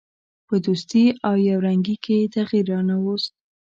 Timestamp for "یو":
1.49-1.57